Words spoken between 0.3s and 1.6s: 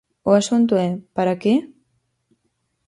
asunto é: ¿para que?